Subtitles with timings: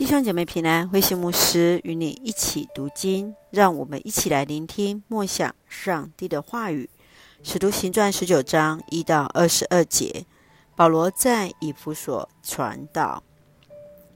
[0.00, 6.88] 弟兄姐妹平安，慧馨牧师与你一起读经，让我们一起来聆听默想上帝的话语。
[7.42, 10.24] 使徒行传十九章一到二十二节，
[10.74, 13.22] 保罗在以弗所传道。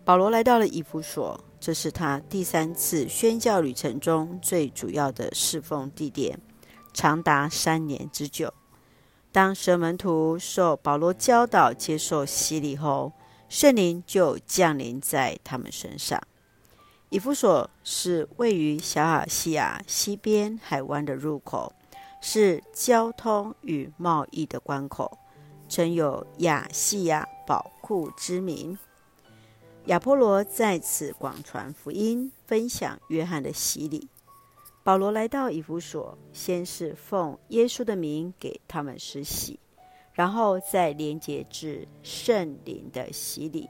[0.06, 6.40] 保罗来到了以弗所，这是他第三次宣教旅程中最主要的侍奉地点，
[6.94, 8.54] 长达三年之久。
[9.30, 13.12] 当十门徒受保罗教导、接受洗礼后，
[13.54, 16.20] 圣灵就降临在他们身上。
[17.08, 21.72] 以弗所是位于小亚细亚西边海湾的入口，
[22.20, 25.16] 是交通与贸易的关口，
[25.68, 28.76] 曾有亚细亚宝库之名。
[29.84, 34.08] 亚波罗在此广传福音，分享约翰的洗礼。
[34.82, 39.60] 保罗来到以弗所，先是奉耶稣的名给他们施洗。
[40.14, 43.68] 然后再连接至圣灵的洗礼，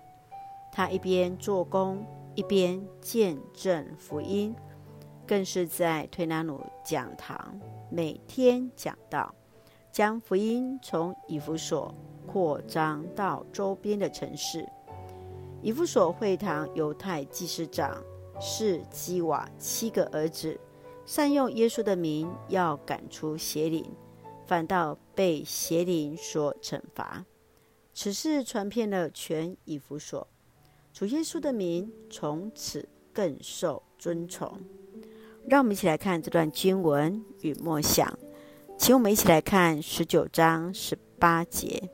[0.70, 2.04] 他一边做工，
[2.34, 4.54] 一边见证福音，
[5.26, 7.58] 更是在推拿努讲堂
[7.90, 9.34] 每天讲道，
[9.90, 11.94] 将福音从以弗所
[12.26, 14.68] 扩张到周边的城市。
[15.62, 17.96] 以弗所会堂犹太祭司长
[18.38, 20.60] 士基瓦七个儿子，
[21.06, 23.90] 善用耶稣的名，要赶出邪灵。
[24.46, 27.24] 反倒被邪灵所惩罚。
[27.92, 30.26] 此事传遍了全以弗所，
[30.92, 34.58] 主耶稣的名从此更受尊崇。
[35.46, 38.18] 让我们一起来看这段经文与默想，
[38.76, 41.90] 请我们一起来看十九章十八节。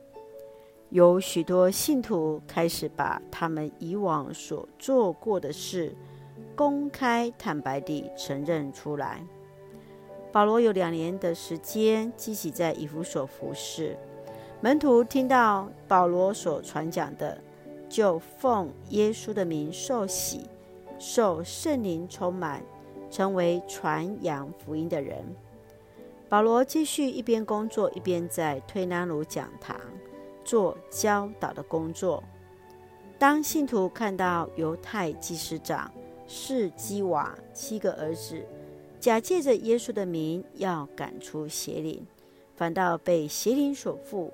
[0.89, 5.95] 有许多信徒开始把他们以往所做过的事，
[6.55, 9.25] 公开坦白地承认出来。
[10.31, 13.97] 保罗有两年的时间积极在以弗所服侍，
[14.61, 17.37] 门徒听到保罗所传讲的，
[17.89, 20.47] 就奉耶稣的名受洗，
[20.97, 22.63] 受圣灵充满，
[23.09, 25.23] 成为传扬福音的人。
[26.29, 29.77] 保罗继续一边工作，一边在推拿努讲堂
[30.45, 32.23] 做教导的工作。
[33.19, 35.91] 当信徒看到犹太祭司长
[36.25, 38.41] 士基瓦七个儿子，
[39.01, 42.05] 假借着耶稣的名要赶出邪灵，
[42.55, 44.31] 反倒被邪灵所附。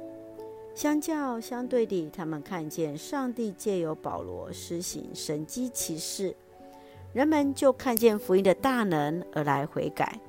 [0.76, 6.36] 相较相对地，他们看见上帝借由保罗施行神迹奇事，
[7.14, 10.20] 人们就看见福音的大能而来悔改。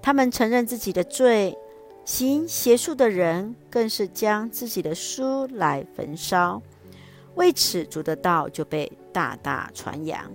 [0.00, 1.58] 他们承认自己的罪，
[2.04, 6.62] 行邪术的人更是将自己的书来焚烧。
[7.34, 10.30] 为此，主的道就被大大传扬。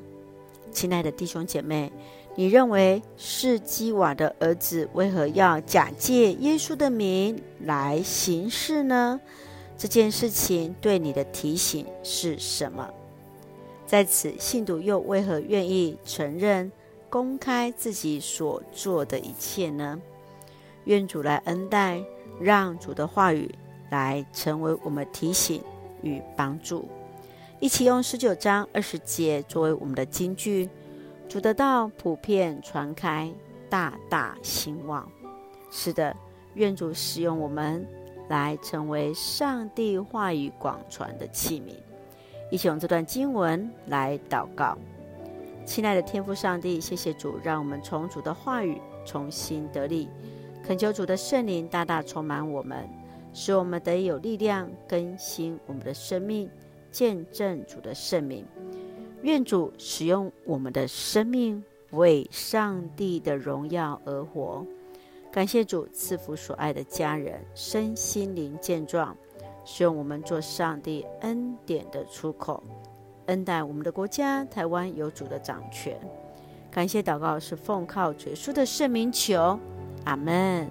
[0.73, 1.89] 亲爱的弟兄姐妹。
[2.39, 9.19] 你认为是基瓦的儿子为何要假借耶稣的名来行事呢？
[9.77, 12.89] 这件事情对你的提醒是什么？
[13.85, 16.72] 在此，信徒又为何愿意承认、
[17.09, 19.99] 公开自己所做的一切呢？
[20.85, 22.01] 愿主来恩待，
[22.39, 23.53] 让主的话语
[23.89, 25.61] 来成为我们提醒
[26.01, 26.88] 与帮助。
[27.59, 30.69] 一起用十九章二十节作为我们的金句。
[31.29, 33.31] 主的道普遍传开，
[33.69, 35.07] 大大兴旺。
[35.69, 36.16] 是的，
[36.56, 37.85] 愿主使用我们
[38.29, 41.75] 来成为上帝话语广传的器皿。
[42.50, 44.75] 一起用这段经文来祷告。
[45.67, 50.09] 亲爱的天父上帝，谢谢主，让我们从主的话语重新得力。
[50.63, 52.90] 恳求主的圣灵大大充满我们，
[53.35, 56.50] 使我们得以有力量更新我们的生命，
[56.91, 58.44] 见证主的圣名。
[59.22, 64.66] 愿主使用我们的生命为上帝的荣耀而活。
[65.31, 69.16] 感谢主赐福所爱的家人身心灵健壮，
[69.66, 72.63] 使用我们做上帝恩典的出口，
[73.28, 76.00] 恩待我们的国家台湾有主的掌权。
[76.72, 79.59] 感谢祷告是奉靠主耶稣的圣名求，
[80.06, 80.68] 阿门。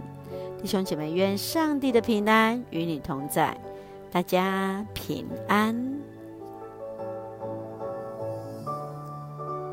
[0.60, 3.56] 弟兄姐妹，愿上帝的平安与你同在，
[4.10, 6.00] 大家平安。